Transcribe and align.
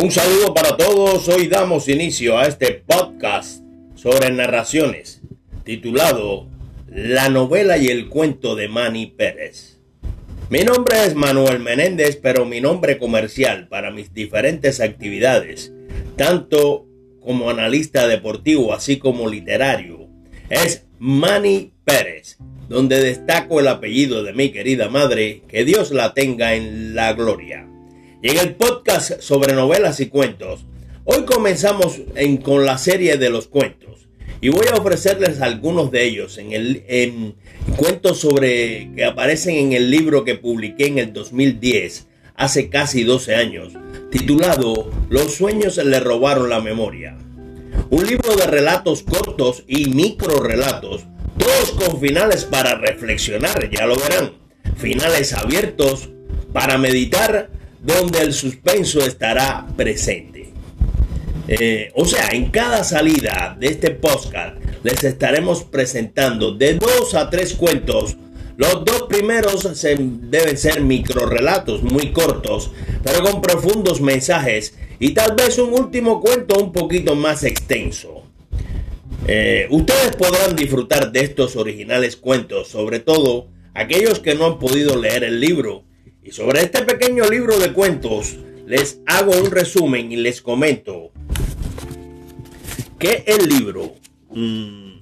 Un 0.00 0.12
saludo 0.12 0.54
para 0.54 0.76
todos. 0.76 1.26
Hoy 1.26 1.48
damos 1.48 1.88
inicio 1.88 2.38
a 2.38 2.44
este 2.44 2.84
podcast 2.86 3.64
sobre 3.96 4.30
narraciones 4.30 5.22
titulado 5.64 6.46
La 6.86 7.28
novela 7.28 7.78
y 7.78 7.88
el 7.88 8.08
cuento 8.08 8.54
de 8.54 8.68
Manny 8.68 9.06
Pérez. 9.06 9.80
Mi 10.50 10.60
nombre 10.60 11.04
es 11.04 11.16
Manuel 11.16 11.58
Menéndez, 11.58 12.14
pero 12.14 12.44
mi 12.44 12.60
nombre 12.60 12.96
comercial 12.96 13.66
para 13.66 13.90
mis 13.90 14.14
diferentes 14.14 14.80
actividades, 14.80 15.72
tanto 16.14 16.86
como 17.18 17.50
analista 17.50 18.06
deportivo 18.06 18.72
así 18.72 18.98
como 18.98 19.28
literario, 19.28 20.08
es 20.48 20.86
Manny 21.00 21.72
Pérez, 21.84 22.38
donde 22.68 23.02
destaco 23.02 23.58
el 23.58 23.66
apellido 23.66 24.22
de 24.22 24.32
mi 24.32 24.50
querida 24.50 24.88
madre, 24.88 25.42
que 25.48 25.64
Dios 25.64 25.90
la 25.90 26.14
tenga 26.14 26.54
en 26.54 26.94
la 26.94 27.14
gloria. 27.14 27.68
Y 28.20 28.30
en 28.30 28.38
el 28.38 28.56
podcast 28.56 29.20
sobre 29.20 29.54
novelas 29.54 30.00
y 30.00 30.06
cuentos, 30.06 30.64
hoy 31.04 31.24
comenzamos 31.24 32.00
con 32.42 32.66
la 32.66 32.76
serie 32.76 33.16
de 33.16 33.30
los 33.30 33.46
cuentos. 33.46 34.08
Y 34.40 34.48
voy 34.48 34.66
a 34.72 34.76
ofrecerles 34.76 35.40
algunos 35.40 35.92
de 35.92 36.02
ellos 36.04 36.36
en, 36.38 36.50
el, 36.50 36.82
en 36.88 37.36
cuentos 37.76 38.18
sobre 38.18 38.90
que 38.96 39.04
aparecen 39.04 39.54
en 39.54 39.72
el 39.72 39.92
libro 39.92 40.24
que 40.24 40.34
publiqué 40.34 40.88
en 40.88 40.98
el 40.98 41.12
2010, 41.12 42.08
hace 42.34 42.68
casi 42.68 43.04
12 43.04 43.36
años, 43.36 43.74
titulado 44.10 44.90
Los 45.08 45.34
sueños 45.34 45.76
le 45.76 46.00
robaron 46.00 46.48
la 46.48 46.60
memoria. 46.60 47.16
Un 47.88 48.04
libro 48.04 48.34
de 48.34 48.48
relatos 48.48 49.04
cortos 49.04 49.62
y 49.68 49.90
micro 49.90 50.40
relatos, 50.40 51.04
todos 51.38 51.70
con 51.70 52.00
finales 52.00 52.44
para 52.44 52.74
reflexionar, 52.74 53.70
ya 53.70 53.86
lo 53.86 53.94
verán. 53.94 54.32
Finales 54.76 55.32
abiertos 55.34 56.08
para 56.52 56.78
meditar 56.78 57.57
donde 57.82 58.20
el 58.20 58.32
suspenso 58.32 59.00
estará 59.00 59.66
presente. 59.76 60.52
Eh, 61.48 61.90
o 61.94 62.04
sea, 62.04 62.28
en 62.32 62.50
cada 62.50 62.84
salida 62.84 63.56
de 63.58 63.68
este 63.68 63.90
podcast 63.90 64.56
les 64.82 65.02
estaremos 65.02 65.64
presentando 65.64 66.52
de 66.52 66.74
dos 66.74 67.14
a 67.14 67.30
tres 67.30 67.54
cuentos. 67.54 68.16
Los 68.58 68.84
dos 68.84 69.04
primeros 69.08 69.66
deben 69.96 70.58
ser 70.58 70.82
micro 70.82 71.26
relatos 71.26 71.82
muy 71.82 72.12
cortos, 72.12 72.70
pero 73.02 73.22
con 73.22 73.40
profundos 73.40 74.00
mensajes 74.00 74.74
y 74.98 75.10
tal 75.10 75.36
vez 75.36 75.58
un 75.58 75.72
último 75.72 76.20
cuento 76.20 76.60
un 76.60 76.72
poquito 76.72 77.14
más 77.14 77.44
extenso. 77.44 78.24
Eh, 79.26 79.68
ustedes 79.70 80.16
podrán 80.16 80.56
disfrutar 80.56 81.12
de 81.12 81.20
estos 81.20 81.56
originales 81.56 82.16
cuentos, 82.16 82.68
sobre 82.68 82.98
todo 82.98 83.48
aquellos 83.74 84.18
que 84.18 84.34
no 84.34 84.46
han 84.46 84.58
podido 84.58 84.96
leer 84.96 85.24
el 85.24 85.40
libro 85.40 85.84
y 86.28 86.30
sobre 86.30 86.60
este 86.60 86.84
pequeño 86.84 87.24
libro 87.24 87.58
de 87.58 87.72
cuentos 87.72 88.36
les 88.66 89.00
hago 89.06 89.32
un 89.32 89.50
resumen 89.50 90.12
y 90.12 90.16
les 90.16 90.42
comento 90.42 91.10
que 92.98 93.24
el 93.26 93.48
libro 93.48 93.94
mmm, 94.34 94.98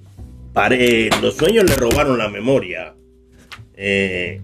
Los 1.21 1.35
sueños 1.35 1.65
le 1.65 1.75
robaron 1.75 2.17
la 2.17 2.29
memoria 2.29 2.95
eh, 3.75 4.39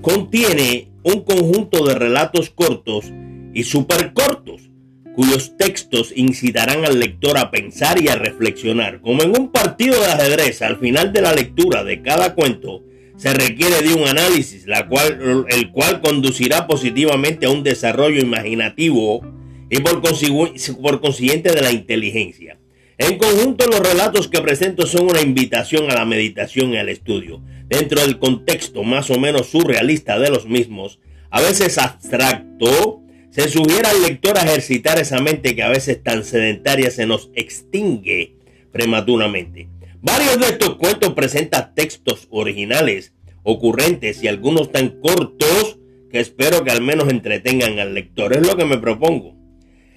contiene 0.00 0.88
un 1.02 1.22
conjunto 1.22 1.84
de 1.84 1.94
relatos 1.94 2.48
cortos 2.48 3.12
y 3.52 3.64
super 3.64 4.14
cortos 4.14 4.70
cuyos 5.14 5.58
textos 5.58 6.14
incitarán 6.16 6.86
al 6.86 6.98
lector 6.98 7.36
a 7.36 7.50
pensar 7.50 8.00
y 8.00 8.08
a 8.08 8.14
reflexionar. 8.14 9.00
Como 9.00 9.22
en 9.22 9.36
un 9.38 9.50
partido 9.50 10.00
de 10.00 10.06
ajedrez, 10.06 10.62
al 10.62 10.78
final 10.78 11.12
de 11.12 11.20
la 11.20 11.34
lectura 11.34 11.82
de 11.84 12.00
cada 12.00 12.34
cuento, 12.34 12.84
se 13.20 13.34
requiere 13.34 13.82
de 13.82 13.92
un 13.92 14.08
análisis, 14.08 14.66
la 14.66 14.88
cual, 14.88 15.44
el 15.50 15.70
cual 15.72 16.00
conducirá 16.00 16.66
positivamente 16.66 17.44
a 17.44 17.50
un 17.50 17.62
desarrollo 17.62 18.18
imaginativo 18.18 19.20
y 19.68 19.78
por, 19.80 20.00
por 20.00 21.00
consiguiente 21.02 21.52
de 21.52 21.60
la 21.60 21.70
inteligencia. 21.70 22.58
En 22.96 23.18
conjunto, 23.18 23.66
los 23.66 23.80
relatos 23.80 24.28
que 24.28 24.40
presento 24.40 24.86
son 24.86 25.10
una 25.10 25.20
invitación 25.20 25.90
a 25.90 25.96
la 25.96 26.06
meditación 26.06 26.72
y 26.72 26.78
al 26.78 26.88
estudio, 26.88 27.42
dentro 27.68 28.00
del 28.00 28.18
contexto 28.18 28.84
más 28.84 29.10
o 29.10 29.18
menos 29.18 29.48
surrealista 29.48 30.18
de 30.18 30.30
los 30.30 30.46
mismos, 30.46 30.98
a 31.28 31.42
veces 31.42 31.76
abstracto, 31.76 33.02
se 33.28 33.50
sugiere 33.50 33.86
al 33.86 34.00
lector 34.00 34.38
ejercitar 34.38 34.98
esa 34.98 35.20
mente 35.20 35.54
que 35.54 35.62
a 35.62 35.68
veces 35.68 36.02
tan 36.02 36.24
sedentaria 36.24 36.90
se 36.90 37.04
nos 37.04 37.28
extingue 37.34 38.36
prematuramente. 38.72 39.68
Varios 40.02 40.40
de 40.40 40.46
estos 40.46 40.76
cuentos 40.76 41.12
presentan 41.12 41.74
textos 41.74 42.26
originales, 42.30 43.12
ocurrentes 43.42 44.22
y 44.22 44.28
algunos 44.28 44.72
tan 44.72 45.00
cortos 45.00 45.78
que 46.10 46.20
espero 46.20 46.64
que 46.64 46.70
al 46.70 46.80
menos 46.80 47.10
entretengan 47.10 47.78
al 47.78 47.92
lector. 47.92 48.32
Es 48.32 48.46
lo 48.46 48.56
que 48.56 48.64
me 48.64 48.78
propongo. 48.78 49.36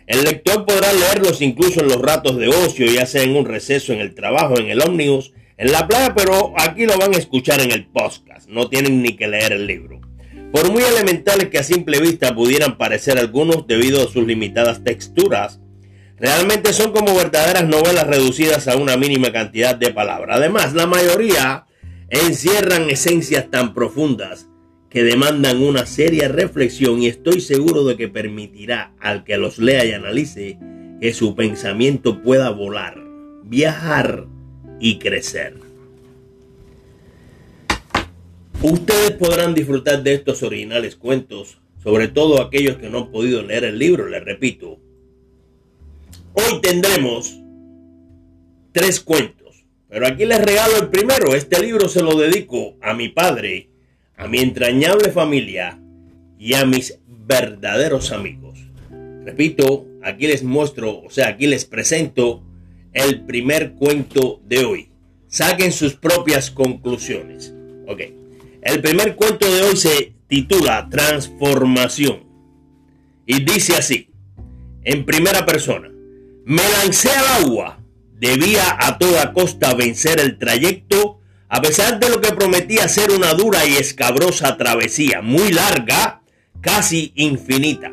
El 0.05 0.25
lector 0.25 0.65
podrá 0.65 0.91
leerlos 0.91 1.41
incluso 1.41 1.79
en 1.79 1.87
los 1.87 2.01
ratos 2.01 2.37
de 2.37 2.49
ocio, 2.49 2.85
ya 2.87 3.05
sea 3.05 3.23
en 3.23 3.35
un 3.35 3.45
receso, 3.45 3.93
en 3.93 3.99
el 3.99 4.13
trabajo, 4.13 4.59
en 4.59 4.67
el 4.67 4.81
ómnibus, 4.81 5.31
en 5.55 5.71
la 5.71 5.87
playa, 5.87 6.13
pero 6.13 6.53
aquí 6.57 6.85
lo 6.85 6.97
van 6.97 7.15
a 7.15 7.17
escuchar 7.17 7.61
en 7.61 7.71
el 7.71 7.85
podcast. 7.85 8.49
No 8.49 8.67
tienen 8.67 9.01
ni 9.01 9.15
que 9.15 9.29
leer 9.29 9.53
el 9.53 9.67
libro. 9.67 10.01
Por 10.51 10.69
muy 10.69 10.83
elementales 10.83 11.47
que 11.47 11.59
a 11.59 11.63
simple 11.63 12.01
vista 12.01 12.35
pudieran 12.35 12.77
parecer 12.77 13.17
algunos 13.17 13.65
debido 13.67 14.03
a 14.03 14.11
sus 14.11 14.27
limitadas 14.27 14.83
texturas, 14.83 15.61
Realmente 16.23 16.71
son 16.71 16.93
como 16.93 17.13
verdaderas 17.13 17.67
novelas 17.67 18.07
reducidas 18.07 18.69
a 18.69 18.77
una 18.77 18.95
mínima 18.95 19.33
cantidad 19.33 19.75
de 19.75 19.91
palabras. 19.91 20.37
Además, 20.37 20.73
la 20.73 20.87
mayoría 20.87 21.65
encierran 22.07 22.89
esencias 22.89 23.51
tan 23.51 23.73
profundas 23.73 24.47
que 24.89 25.03
demandan 25.03 25.61
una 25.61 25.85
seria 25.85 26.29
reflexión 26.29 27.01
y 27.01 27.07
estoy 27.07 27.41
seguro 27.41 27.83
de 27.83 27.97
que 27.97 28.07
permitirá 28.07 28.93
al 29.01 29.25
que 29.25 29.35
los 29.35 29.57
lea 29.57 29.83
y 29.83 29.91
analice 29.91 30.57
que 31.01 31.13
su 31.13 31.35
pensamiento 31.35 32.23
pueda 32.23 32.51
volar, 32.51 33.03
viajar 33.43 34.25
y 34.79 34.99
crecer. 34.99 35.55
Ustedes 38.61 39.11
podrán 39.11 39.53
disfrutar 39.53 40.03
de 40.03 40.13
estos 40.13 40.41
originales 40.41 40.95
cuentos, 40.95 41.57
sobre 41.83 42.07
todo 42.07 42.41
aquellos 42.41 42.77
que 42.77 42.89
no 42.89 42.99
han 42.99 43.11
podido 43.11 43.43
leer 43.43 43.65
el 43.65 43.77
libro, 43.77 44.07
les 44.07 44.23
repito, 44.23 44.79
Hoy 46.35 46.61
tendremos 46.61 47.39
tres 48.71 48.99
cuentos, 48.99 49.65
pero 49.87 50.07
aquí 50.07 50.25
les 50.25 50.41
regalo 50.43 50.77
el 50.77 50.87
primero. 50.89 51.35
Este 51.35 51.61
libro 51.61 51.87
se 51.87 52.01
lo 52.01 52.15
dedico 52.15 52.75
a 52.81 52.95
mi 52.95 53.09
padre, 53.09 53.69
a 54.17 54.27
mi 54.27 54.39
entrañable 54.39 55.11
familia 55.11 55.79
y 56.39 56.55
a 56.55 56.65
mis 56.65 56.97
verdaderos 57.07 58.11
amigos. 58.11 58.59
Repito, 59.23 59.85
aquí 60.01 60.25
les 60.25 60.43
muestro, 60.43 61.03
o 61.03 61.09
sea, 61.11 61.27
aquí 61.27 61.45
les 61.45 61.65
presento 61.65 62.43
el 62.93 63.25
primer 63.25 63.73
cuento 63.73 64.41
de 64.43 64.65
hoy. 64.65 64.89
Saquen 65.27 65.71
sus 65.71 65.93
propias 65.93 66.49
conclusiones. 66.49 67.53
Ok. 67.87 68.01
El 68.63 68.81
primer 68.81 69.15
cuento 69.15 69.51
de 69.53 69.61
hoy 69.61 69.77
se 69.77 70.13
titula 70.27 70.87
Transformación. 70.89 72.23
Y 73.27 73.43
dice 73.43 73.75
así, 73.75 74.09
en 74.83 75.05
primera 75.05 75.45
persona. 75.45 75.92
Me 76.45 76.61
lancé 76.69 77.09
al 77.09 77.45
agua. 77.45 77.79
Debía 78.19 78.77
a 78.77 78.97
toda 78.97 79.31
costa 79.31 79.73
vencer 79.75 80.19
el 80.19 80.37
trayecto, 80.37 81.21
a 81.47 81.61
pesar 81.61 82.01
de 82.01 82.09
lo 82.09 82.19
que 82.19 82.33
prometía 82.33 82.89
ser 82.89 83.11
una 83.11 83.33
dura 83.33 83.65
y 83.65 83.75
escabrosa 83.75 84.57
travesía, 84.57 85.21
muy 85.21 85.53
larga, 85.53 86.21
casi 86.59 87.13
infinita. 87.15 87.91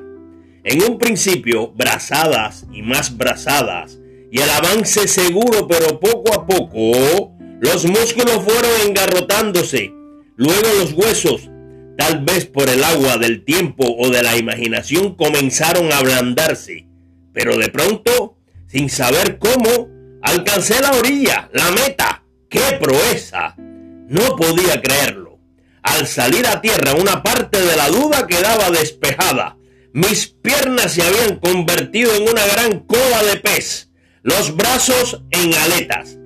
En 0.64 0.82
un 0.82 0.98
principio, 0.98 1.70
brazadas 1.72 2.66
y 2.72 2.82
más 2.82 3.16
brazadas, 3.16 3.98
y 4.32 4.40
el 4.40 4.50
avance 4.50 5.06
seguro, 5.06 5.68
pero 5.68 6.00
poco 6.00 6.34
a 6.34 6.46
poco, 6.46 7.32
los 7.60 7.86
músculos 7.86 8.42
fueron 8.44 8.88
engarrotándose, 8.88 9.92
luego 10.36 10.68
los 10.80 10.92
huesos, 10.92 11.48
tal 11.96 12.24
vez 12.24 12.46
por 12.46 12.68
el 12.68 12.82
agua 12.82 13.16
del 13.16 13.44
tiempo 13.44 13.84
o 13.96 14.10
de 14.10 14.24
la 14.24 14.36
imaginación, 14.36 15.14
comenzaron 15.14 15.92
a 15.92 15.98
ablandarse, 15.98 16.86
pero 17.32 17.56
de 17.56 17.68
pronto 17.68 18.39
sin 18.70 18.88
saber 18.88 19.38
cómo, 19.38 19.88
alcancé 20.22 20.80
la 20.80 20.92
orilla, 20.92 21.50
la 21.52 21.70
meta. 21.72 22.24
¡Qué 22.48 22.60
proeza! 22.80 23.54
No 23.56 24.36
podía 24.36 24.80
creerlo. 24.80 25.40
Al 25.82 26.06
salir 26.06 26.46
a 26.46 26.60
tierra, 26.60 26.94
una 26.94 27.22
parte 27.22 27.60
de 27.60 27.76
la 27.76 27.88
duda 27.88 28.26
quedaba 28.26 28.70
despejada. 28.70 29.56
Mis 29.92 30.28
piernas 30.28 30.92
se 30.92 31.02
habían 31.02 31.40
convertido 31.40 32.14
en 32.14 32.28
una 32.28 32.46
gran 32.46 32.80
cola 32.80 33.24
de 33.24 33.40
pez, 33.40 33.90
los 34.22 34.54
brazos 34.56 35.22
en 35.30 35.52
aletas. 35.54 36.18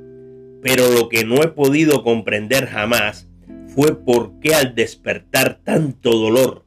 Pero 0.62 0.90
lo 0.90 1.08
que 1.08 1.24
no 1.24 1.42
he 1.42 1.48
podido 1.48 2.02
comprender 2.02 2.66
jamás 2.66 3.26
fue 3.74 4.04
por 4.04 4.38
qué 4.40 4.54
al 4.54 4.74
despertar 4.74 5.60
tanto 5.64 6.10
dolor, 6.10 6.66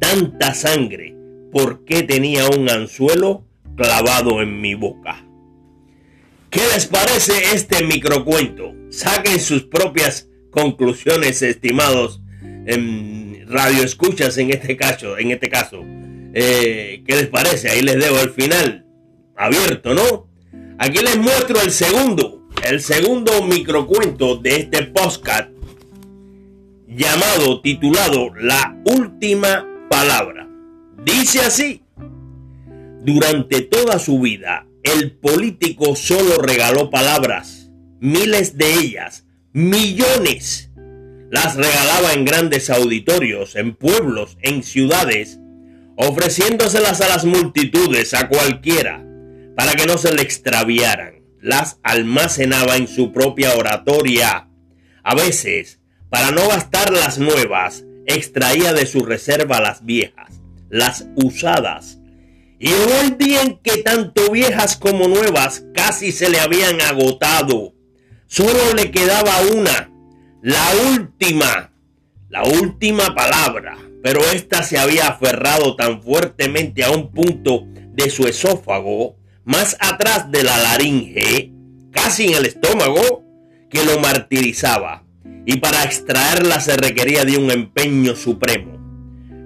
tanta 0.00 0.54
sangre, 0.54 1.16
por 1.52 1.84
qué 1.84 2.02
tenía 2.02 2.48
un 2.48 2.68
anzuelo 2.68 3.46
clavado 3.76 4.42
en 4.42 4.60
mi 4.60 4.74
boca. 4.74 5.24
¿Qué 6.50 6.60
les 6.74 6.86
parece 6.86 7.54
este 7.54 7.84
microcuento? 7.84 8.74
Saquen 8.90 9.40
sus 9.40 9.64
propias 9.64 10.28
conclusiones, 10.50 11.40
estimados 11.42 12.20
en 12.66 13.46
radio 13.48 13.82
escuchas 13.82 14.36
en 14.38 14.50
este 14.50 14.76
caso, 14.76 15.18
en 15.18 15.30
este 15.30 15.48
caso. 15.48 15.82
Eh, 16.34 17.02
¿Qué 17.06 17.16
les 17.16 17.26
parece? 17.28 17.70
Ahí 17.70 17.82
les 17.82 17.96
dejo 17.96 18.18
el 18.20 18.30
final 18.30 18.86
abierto, 19.36 19.94
¿no? 19.94 20.28
Aquí 20.78 20.98
les 20.98 21.16
muestro 21.16 21.60
el 21.60 21.70
segundo, 21.70 22.48
el 22.64 22.80
segundo 22.80 23.42
microcuento 23.42 24.36
de 24.36 24.56
este 24.56 24.82
podcast 24.84 25.50
llamado, 26.88 27.60
titulado 27.60 28.34
La 28.34 28.76
Última 28.84 29.66
Palabra. 29.88 30.48
Dice 31.04 31.40
así, 31.40 31.81
durante 33.04 33.62
toda 33.62 33.98
su 33.98 34.20
vida, 34.20 34.66
el 34.84 35.12
político 35.12 35.96
solo 35.96 36.38
regaló 36.38 36.88
palabras, 36.88 37.70
miles 38.00 38.56
de 38.56 38.74
ellas, 38.74 39.26
millones. 39.52 40.70
Las 41.30 41.56
regalaba 41.56 42.12
en 42.12 42.24
grandes 42.24 42.70
auditorios, 42.70 43.56
en 43.56 43.74
pueblos, 43.74 44.38
en 44.42 44.62
ciudades, 44.62 45.40
ofreciéndoselas 45.96 47.00
a 47.00 47.08
las 47.08 47.24
multitudes, 47.24 48.14
a 48.14 48.28
cualquiera, 48.28 49.04
para 49.56 49.74
que 49.74 49.86
no 49.86 49.98
se 49.98 50.14
le 50.14 50.22
extraviaran. 50.22 51.22
Las 51.40 51.80
almacenaba 51.82 52.76
en 52.76 52.86
su 52.86 53.12
propia 53.12 53.54
oratoria. 53.56 54.48
A 55.02 55.14
veces, 55.16 55.80
para 56.08 56.30
no 56.30 56.46
gastar 56.46 56.92
las 56.92 57.18
nuevas, 57.18 57.84
extraía 58.06 58.72
de 58.72 58.86
su 58.86 59.04
reserva 59.04 59.60
las 59.60 59.84
viejas, 59.84 60.40
las 60.70 61.08
usadas. 61.16 61.98
Y 62.62 62.72
hubo 62.72 63.00
el 63.00 63.18
día 63.18 63.42
en 63.42 63.58
que 63.58 63.78
tanto 63.78 64.30
viejas 64.30 64.76
como 64.76 65.08
nuevas 65.08 65.64
casi 65.74 66.12
se 66.12 66.30
le 66.30 66.38
habían 66.38 66.80
agotado. 66.80 67.74
Solo 68.28 68.72
le 68.76 68.92
quedaba 68.92 69.32
una, 69.52 69.90
la 70.42 70.62
última, 70.92 71.72
la 72.28 72.44
última 72.44 73.16
palabra. 73.16 73.76
Pero 74.04 74.20
ésta 74.30 74.62
se 74.62 74.78
había 74.78 75.08
aferrado 75.08 75.74
tan 75.74 76.02
fuertemente 76.04 76.84
a 76.84 76.92
un 76.92 77.10
punto 77.10 77.64
de 77.66 78.08
su 78.10 78.28
esófago 78.28 79.16
más 79.44 79.76
atrás 79.80 80.30
de 80.30 80.44
la 80.44 80.56
laringe, 80.56 81.50
casi 81.90 82.28
en 82.28 82.34
el 82.34 82.46
estómago, 82.46 83.24
que 83.70 83.84
lo 83.84 83.98
martirizaba, 83.98 85.04
y 85.46 85.56
para 85.56 85.82
extraerla 85.82 86.60
se 86.60 86.76
requería 86.76 87.24
de 87.24 87.38
un 87.38 87.50
empeño 87.50 88.14
supremo. 88.14 88.78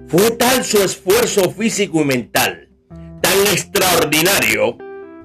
Fue 0.07 0.29
tal 0.31 0.63
su 0.63 0.83
esfuerzo 0.83 1.49
físico 1.49 2.01
y 2.01 2.05
mental, 2.05 2.66
extraordinario, 3.43 4.77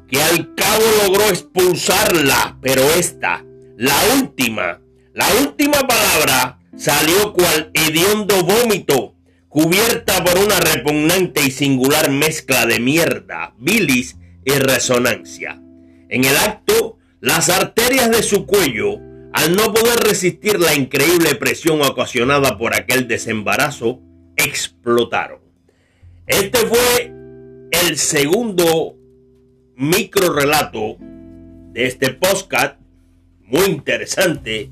que 0.09 0.23
al 0.23 0.55
cabo 0.55 0.85
logró 1.05 1.25
expulsarla, 1.29 2.59
pero 2.61 2.83
esta, 2.93 3.45
la 3.77 3.97
última, 4.15 4.81
la 5.15 5.27
última 5.41 5.87
palabra, 5.87 6.61
salió 6.77 7.33
cual 7.33 7.71
hediondo 7.75 8.43
vómito, 8.43 9.15
cubierta 9.49 10.23
por 10.25 10.39
una 10.39 10.61
repugnante 10.61 11.43
y 11.43 11.51
singular 11.51 12.11
mezcla 12.11 12.67
de 12.67 12.81
mierda, 12.81 13.55
bilis 13.59 14.17
y 14.45 14.53
resonancia. 14.53 15.61
En 16.09 16.25
el 16.25 16.37
acto, 16.37 16.99
las 17.21 17.49
arterias 17.49 18.11
de 18.11 18.23
su 18.23 18.47
cuello, 18.47 18.99
al 19.33 19.57
no 19.57 19.73
poder 19.73 20.01
resistir 20.01 20.61
la 20.61 20.75
increíble 20.75 21.35
presión 21.37 21.81
ocasionada 21.83 22.59
por 22.59 22.75
aquel 22.75 23.09
desembarazo, 23.09 24.01
explotaron. 24.37 25.41
Este 26.27 26.59
fue 26.67 27.22
el 27.73 27.97
segundo 27.97 28.97
micro 29.77 30.33
relato 30.33 30.97
de 31.01 31.87
este 31.87 32.11
podcast, 32.11 32.79
muy 33.41 33.65
interesante. 33.65 34.71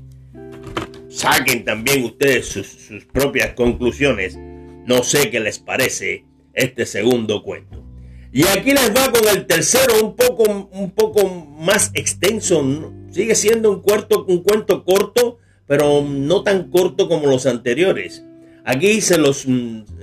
Saquen 1.09 1.65
también 1.65 2.05
ustedes 2.05 2.47
sus, 2.47 3.05
propias 3.11 3.53
conclusiones. 3.53 4.37
No 4.85 5.03
sé 5.03 5.29
qué 5.29 5.39
les 5.39 5.59
parece 5.59 6.25
este 6.53 6.85
segundo 6.85 7.43
cuento. 7.43 7.83
Y 8.31 8.43
aquí 8.47 8.71
les 8.71 8.91
va 8.95 9.11
con 9.11 9.27
el 9.27 9.45
tercero, 9.45 10.05
un 10.05 10.15
poco, 10.15 10.69
un 10.71 10.91
poco 10.91 11.27
más 11.27 11.91
extenso. 11.95 12.63
Sigue 13.11 13.35
siendo 13.35 13.71
un, 13.71 13.83
un 14.27 14.43
cuento 14.43 14.85
corto, 14.85 15.39
pero 15.67 16.01
no 16.03 16.43
tan 16.43 16.69
corto 16.69 17.09
como 17.09 17.27
los 17.27 17.45
anteriores. 17.45 18.23
Aquí 18.63 19.01
se 19.01 19.17
los, 19.17 19.47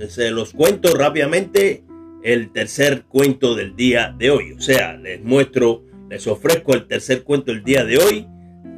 se 0.09 0.31
los 0.31 0.51
cuento 0.51 0.93
rápidamente 0.93 1.83
el 2.23 2.51
tercer 2.51 3.03
cuento 3.03 3.55
del 3.55 3.75
día 3.75 4.13
de 4.17 4.31
hoy. 4.31 4.51
O 4.53 4.61
sea, 4.61 4.93
les 4.97 5.23
muestro, 5.23 5.85
les 6.09 6.27
ofrezco 6.27 6.73
el 6.73 6.87
tercer 6.87 7.23
cuento 7.23 7.51
del 7.51 7.63
día 7.63 7.83
de 7.83 7.97
hoy 7.97 8.27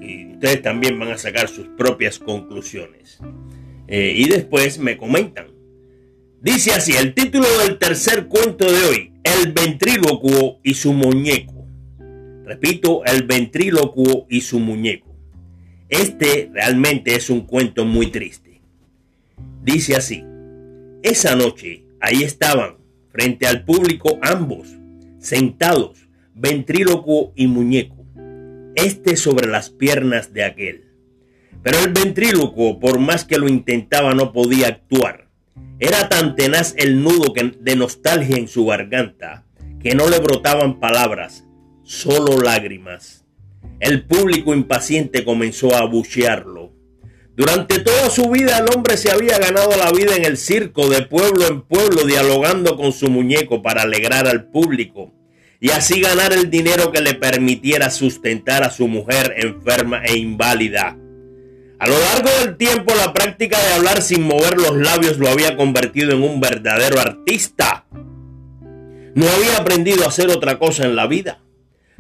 y 0.02 0.34
ustedes 0.34 0.62
también 0.62 1.00
van 1.00 1.12
a 1.12 1.18
sacar 1.18 1.48
sus 1.48 1.68
propias 1.70 2.20
conclusiones. 2.20 3.20
Eh, 3.88 4.14
y 4.16 4.30
después 4.30 4.80
me 4.80 4.98
comentan. 4.98 5.48
Dice 6.42 6.72
así, 6.72 6.94
el 6.94 7.14
título 7.14 7.46
del 7.60 7.78
tercer 7.78 8.28
cuento 8.28 8.66
de 8.66 8.84
hoy, 8.86 9.14
el 9.24 9.52
ventrílocuo 9.52 10.60
y 10.64 10.74
su 10.74 10.94
muñeco. 10.94 11.68
Repito, 12.46 13.06
el 13.06 13.24
ventrílocuo 13.24 14.26
y 14.30 14.42
su 14.42 14.60
muñeco. 14.60 15.16
Este 15.88 16.50
realmente 16.54 17.16
es 17.16 17.30
un 17.30 17.42
cuento 17.42 17.86
muy 17.86 18.08
triste. 18.08 18.62
Dice 19.64 19.96
así, 19.96 20.24
esa 21.04 21.36
noche 21.36 21.84
ahí 22.00 22.24
estaban, 22.24 22.78
frente 23.12 23.48
al 23.48 23.66
público 23.66 24.20
ambos, 24.22 24.70
sentados, 25.20 26.08
ventrílocuo 26.34 27.34
y 27.36 27.48
muñeco, 27.48 28.06
este 28.76 29.16
sobre 29.16 29.48
las 29.48 29.70
piernas 29.70 30.34
de 30.34 30.44
aquel. 30.44 30.86
Pero 31.64 31.80
el 31.80 31.92
ventrílocuo, 31.92 32.80
por 32.80 33.00
más 33.00 33.26
que 33.26 33.38
lo 33.38 33.48
intentaba, 33.48 34.14
no 34.14 34.34
podía 34.34 34.68
actuar 34.68 35.32
era 35.82 36.10
tan 36.10 36.36
tenaz 36.36 36.76
el 36.78 37.02
nudo 37.02 37.34
de 37.60 37.76
nostalgia 37.76 38.38
en 38.38 38.48
su 38.48 38.68
garganta 38.68 39.46
que 39.82 39.96
no 39.96 40.08
le 40.08 40.20
brotaban 40.20 40.80
palabras, 40.80 41.44
solo 41.82 42.40
lágrimas. 42.40 43.26
El 43.80 44.06
público 44.06 44.54
impaciente 44.54 45.26
comenzó 45.26 45.74
a 45.74 45.80
abuchearlo. 45.80 46.61
Durante 47.42 47.80
toda 47.80 48.12
su 48.12 48.30
vida 48.30 48.60
el 48.60 48.68
hombre 48.72 48.98
se 48.98 49.10
había 49.10 49.40
ganado 49.40 49.76
la 49.76 49.92
vida 49.92 50.16
en 50.16 50.26
el 50.26 50.38
circo 50.38 50.88
de 50.90 51.02
pueblo 51.02 51.48
en 51.48 51.64
pueblo 51.64 52.04
dialogando 52.06 52.78
con 52.78 52.94
su 52.94 53.10
muñeco 53.10 53.64
para 53.64 53.82
alegrar 53.82 54.28
al 54.28 54.44
público 54.44 55.12
y 55.60 55.72
así 55.72 56.02
ganar 56.02 56.34
el 56.34 56.52
dinero 56.52 56.92
que 56.92 57.02
le 57.02 57.16
permitiera 57.16 57.90
sustentar 57.90 58.62
a 58.62 58.70
su 58.70 58.88
mujer 58.88 59.34
enferma 59.38 60.04
e 60.06 60.20
inválida. 60.20 60.96
A 61.80 61.88
lo 61.88 62.00
largo 62.00 62.30
del 62.42 62.58
tiempo 62.58 62.94
la 62.94 63.12
práctica 63.12 63.58
de 63.60 63.74
hablar 63.74 64.04
sin 64.04 64.22
mover 64.22 64.60
los 64.60 64.78
labios 64.78 65.18
lo 65.18 65.28
había 65.28 65.58
convertido 65.58 66.12
en 66.12 66.22
un 66.22 66.40
verdadero 66.40 67.00
artista. 67.00 67.88
No 69.16 69.28
había 69.28 69.58
aprendido 69.58 70.06
a 70.06 70.10
hacer 70.10 70.30
otra 70.30 70.60
cosa 70.60 70.84
en 70.86 70.96
la 70.96 71.08
vida. 71.08 71.42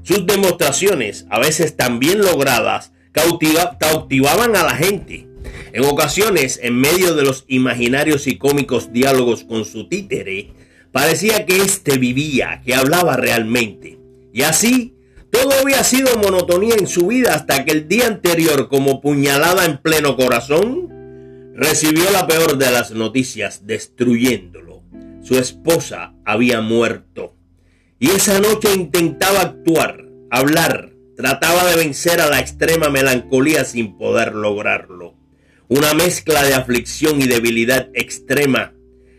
Sus 0.04 0.24
demostraciones, 0.27 1.25
a 1.32 1.39
veces 1.39 1.75
tan 1.75 1.98
bien 1.98 2.22
logradas, 2.22 2.92
cautivaban 3.12 4.56
a 4.56 4.66
la 4.66 4.75
gente. 4.75 5.31
En 5.74 5.86
ocasiones, 5.86 6.60
en 6.62 6.80
medio 6.80 7.16
de 7.16 7.24
los 7.24 7.46
imaginarios 7.48 8.28
y 8.28 8.38
cómicos 8.38 8.92
diálogos 8.92 9.44
con 9.46 9.63
su 9.63 9.88
títere, 9.88 10.51
parecía 10.92 11.46
que 11.46 11.58
éste 11.58 11.98
vivía, 11.98 12.62
que 12.66 12.75
hablaba 12.75 13.16
realmente. 13.16 13.98
Y 14.34 14.42
así, 14.42 14.96
todo 15.32 15.51
había 15.62 15.84
sido 15.86 16.18
monotonía 16.18 16.75
en 16.78 16.88
su 16.88 17.08
vida 17.08 17.34
hasta 17.34 17.63
que 17.63 17.72
el 17.72 17.88
día 17.88 18.08
anterior, 18.08 18.68
como 18.68 19.00
puñalada 19.00 19.66
en 19.66 19.78
pleno 19.78 20.18
corazón, 20.18 21.54
recibió 21.56 22.12
la 22.12 22.28
peor 22.28 22.58
de 22.58 22.70
las 22.70 22.92
noticias, 22.92 23.66
destruyéndolo. 23.66 24.84
Su 25.24 25.38
esposa 25.38 26.13
había 26.25 26.60
muerto. 26.60 27.36
Y 27.98 28.10
esa 28.10 28.40
noche 28.40 28.74
intentaba 28.74 29.42
actuar, 29.42 30.06
hablar, 30.30 30.92
trataba 31.16 31.63
de 31.66 31.78
vencer 31.78 32.20
a 32.20 32.28
la 32.28 32.40
extrema 32.40 32.90
melancolía 32.90 33.63
sin 33.63 33.98
poder 33.98 34.36
lograrlo. 34.36 35.21
Una 35.74 35.94
mezcla 35.94 36.44
de 36.44 36.54
aflicción 36.54 37.22
y 37.22 37.28
debilidad 37.28 37.88
extrema, 37.94 38.74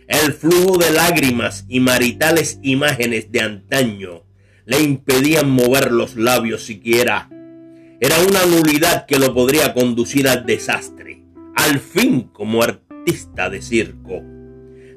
el 0.06 0.34
flujo 0.34 0.76
de 0.76 0.90
lágrimas 0.90 1.64
y 1.66 1.80
maritales 1.80 2.58
imágenes 2.60 3.32
de 3.32 3.40
antaño 3.40 4.24
le 4.66 4.82
impedían 4.82 5.50
mover 5.50 5.90
los 5.92 6.14
labios 6.14 6.62
siquiera. 6.62 7.30
Era 8.00 8.18
una 8.28 8.44
nulidad 8.44 9.06
que 9.06 9.18
lo 9.18 9.32
podría 9.32 9.72
conducir 9.72 10.28
al 10.28 10.44
desastre, 10.44 11.22
al 11.56 11.80
fin 11.80 12.28
como 12.34 12.62
artista 12.62 13.48
de 13.48 13.62
circo. 13.62 14.20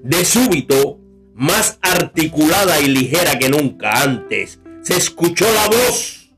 De 0.04 0.26
súbito, 0.26 1.00
más 1.36 1.80
articulada 1.82 2.82
y 2.82 2.88
ligera 2.88 3.40
que 3.40 3.48
nunca 3.48 4.04
antes, 4.04 4.60
se 4.82 4.98
escuchó 4.98 5.46
la 5.54 5.68
voz, 5.68 6.34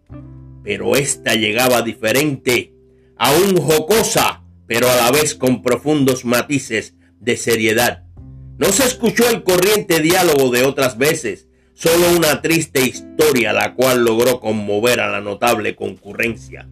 pero 0.63 0.95
esta 0.95 1.33
llegaba 1.33 1.81
diferente, 1.81 2.71
aún 3.17 3.57
jocosa, 3.57 4.43
pero 4.67 4.89
a 4.89 4.95
la 4.95 5.12
vez 5.12 5.36
con 5.36 5.63
profundos 5.63 6.25
matices 6.25 6.95
de 7.19 7.38
seriedad. 7.38 8.03
No 8.57 8.71
se 8.71 8.86
escuchó 8.86 9.29
el 9.29 9.43
corriente 9.43 10.00
diálogo 10.00 10.50
de 10.51 10.63
otras 10.63 10.97
veces, 10.97 11.47
Solo 11.77 12.09
una 12.17 12.41
triste 12.41 12.81
historia 12.81 13.53
la 13.53 13.75
cual 13.75 14.03
logró 14.03 14.39
conmover 14.39 15.00
a 15.00 15.12
la 15.12 15.21
notable 15.21 15.75
concurrencia, 15.75 16.67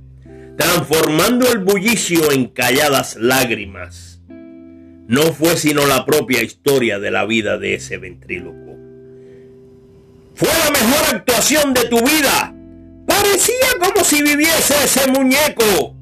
transformando 0.58 1.48
el 1.48 1.60
bullicio 1.60 2.32
en 2.32 2.48
calladas 2.48 3.16
lágrimas. 3.16 4.20
No 5.08 5.22
fue 5.32 5.58
sino 5.58 5.86
la 5.86 6.08
propia 6.08 6.42
historia 6.42 6.98
de 6.98 7.12
la 7.12 7.24
vida 7.24 7.60
de 7.60 7.76
ese 7.76 8.00
ventríloco. 8.00 8.80
Fue 10.34 10.50
la 10.50 10.72
mejor 10.72 11.18
actuación 11.18 11.76
de 11.76 11.86
tu 11.88 12.00
vida. 12.00 12.56
Parecía 13.06 13.78
como 13.80 14.04
si 14.04 14.24
viviese 14.24 14.74
ese 14.86 15.08
muñeco. 15.12 15.95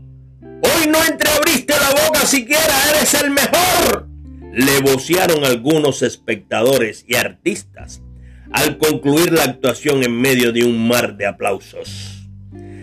Hoy 0.63 0.87
no 0.87 1.03
entreabriste 1.03 1.73
la 1.73 2.03
boca 2.05 2.25
siquiera, 2.25 2.73
eres 2.89 3.13
el 3.15 3.31
mejor. 3.31 4.07
Le 4.53 4.79
vocearon 4.79 5.43
algunos 5.43 6.01
espectadores 6.01 7.03
y 7.07 7.15
artistas 7.15 8.01
al 8.51 8.77
concluir 8.77 9.33
la 9.33 9.43
actuación 9.43 10.03
en 10.03 10.19
medio 10.19 10.53
de 10.53 10.63
un 10.63 10.87
mar 10.87 11.17
de 11.17 11.25
aplausos. 11.25 12.27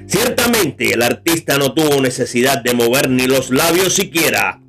Ciertamente 0.07 0.93
el 0.93 1.03
artista 1.03 1.57
no 1.57 1.73
tuvo 1.73 2.01
necesidad 2.03 2.59
de 2.59 2.75
mover 2.75 3.09
ni 3.09 3.27
los 3.27 3.51
labios 3.51 3.95
siquiera, 3.95 4.61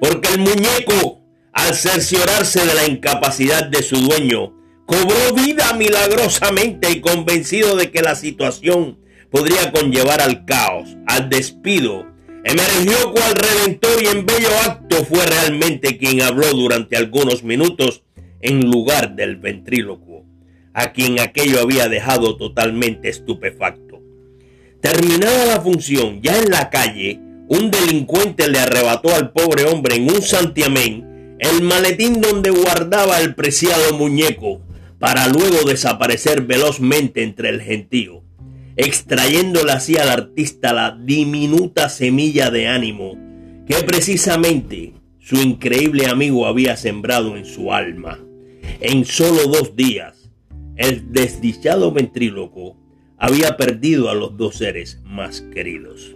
porque 0.00 0.30
el 0.30 0.38
muñeco, 0.38 1.20
al 1.52 1.74
cerciorarse 1.74 2.64
de 2.64 2.74
la 2.74 2.86
incapacidad 2.86 3.64
de 3.64 3.82
su 3.82 3.96
dueño, 3.96 4.54
cobró 4.86 5.34
vida 5.34 5.74
milagrosamente 5.74 6.90
y 6.90 7.00
convencido 7.00 7.76
de 7.76 7.90
que 7.90 8.00
la 8.00 8.14
situación 8.14 8.98
podría 9.30 9.70
conllevar 9.70 10.22
al 10.22 10.46
caos, 10.46 10.96
al 11.06 11.28
despido, 11.28 12.06
emergió 12.46 13.12
cual 13.12 13.34
redentor 13.34 14.02
y 14.02 14.06
en 14.06 14.24
bello 14.24 14.48
acto 14.64 15.04
fue 15.04 15.26
realmente 15.26 15.98
quien 15.98 16.22
habló 16.22 16.52
durante 16.52 16.96
algunos 16.96 17.42
minutos 17.42 18.04
en 18.40 18.70
lugar 18.70 19.16
del 19.16 19.34
ventrílocuo, 19.36 20.24
a 20.72 20.92
quien 20.92 21.18
aquello 21.18 21.60
había 21.60 21.88
dejado 21.88 22.36
totalmente 22.36 23.08
estupefacto. 23.08 24.00
Terminada 24.80 25.46
la 25.46 25.60
función, 25.60 26.22
ya 26.22 26.38
en 26.38 26.50
la 26.50 26.70
calle, 26.70 27.18
un 27.48 27.72
delincuente 27.72 28.48
le 28.48 28.60
arrebató 28.60 29.12
al 29.12 29.32
pobre 29.32 29.64
hombre 29.64 29.96
en 29.96 30.04
un 30.04 30.22
santiamén 30.22 31.36
el 31.40 31.62
maletín 31.62 32.20
donde 32.20 32.50
guardaba 32.50 33.20
el 33.20 33.34
preciado 33.34 33.92
muñeco, 33.94 34.60
para 35.00 35.26
luego 35.26 35.68
desaparecer 35.68 36.42
velozmente 36.42 37.24
entre 37.24 37.48
el 37.48 37.60
gentío, 37.60 38.22
extrayéndole 38.76 39.72
así 39.72 39.96
al 39.96 40.10
artista 40.10 40.72
la 40.72 40.92
diminuta 40.92 41.88
semilla 41.88 42.50
de 42.50 42.68
ánimo 42.68 43.16
que 43.66 43.74
precisamente 43.84 44.92
su 45.18 45.36
increíble 45.36 46.06
amigo 46.06 46.46
había 46.46 46.76
sembrado 46.76 47.36
en 47.36 47.44
su 47.44 47.72
alma. 47.72 48.20
En 48.80 49.04
solo 49.04 49.48
dos 49.48 49.74
días, 49.74 50.30
el 50.76 51.12
desdichado 51.12 51.90
ventríloco 51.90 52.76
había 53.18 53.56
perdido 53.56 54.08
a 54.08 54.14
los 54.14 54.36
dos 54.36 54.56
seres 54.56 55.00
más 55.04 55.40
queridos. 55.40 56.14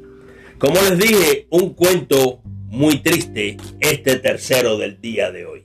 Como 0.58 0.74
les 0.74 0.98
dije, 0.98 1.46
un 1.50 1.74
cuento 1.74 2.42
muy 2.44 2.98
triste, 2.98 3.56
este 3.80 4.16
tercero 4.16 4.78
del 4.78 5.00
día 5.00 5.32
de 5.32 5.46
hoy. 5.46 5.64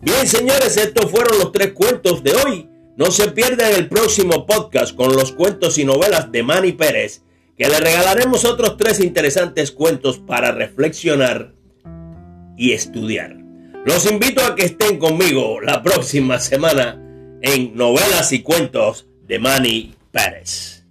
Bien, 0.00 0.26
señores, 0.28 0.76
estos 0.76 1.10
fueron 1.10 1.38
los 1.38 1.50
tres 1.50 1.72
cuentos 1.72 2.22
de 2.22 2.32
hoy. 2.32 2.68
No 2.96 3.10
se 3.10 3.30
pierdan 3.30 3.72
el 3.72 3.88
próximo 3.88 4.46
podcast 4.46 4.94
con 4.94 5.14
los 5.14 5.32
cuentos 5.32 5.78
y 5.78 5.84
novelas 5.84 6.30
de 6.30 6.42
Manny 6.42 6.72
Pérez, 6.72 7.22
que 7.56 7.68
le 7.68 7.78
regalaremos 7.80 8.44
otros 8.44 8.76
tres 8.76 9.00
interesantes 9.00 9.72
cuentos 9.72 10.18
para 10.18 10.52
reflexionar 10.52 11.54
y 12.56 12.72
estudiar. 12.72 13.36
Los 13.84 14.10
invito 14.10 14.44
a 14.44 14.54
que 14.54 14.66
estén 14.66 14.98
conmigo 14.98 15.60
la 15.60 15.82
próxima 15.82 16.38
semana 16.38 17.00
en 17.40 17.74
novelas 17.74 18.32
y 18.32 18.42
cuentos 18.42 19.06
de 19.26 19.38
Manny 19.38 19.94
Pérez. 20.12 20.84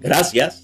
Gracias. 0.00 0.61